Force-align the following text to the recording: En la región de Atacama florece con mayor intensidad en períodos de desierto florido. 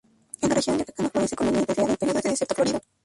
En 0.41 0.49
la 0.49 0.55
región 0.55 0.77
de 0.77 0.81
Atacama 0.81 1.09
florece 1.11 1.35
con 1.35 1.45
mayor 1.45 1.59
intensidad 1.61 1.91
en 1.91 1.95
períodos 1.97 2.23
de 2.23 2.29
desierto 2.31 2.55
florido. 2.55 2.81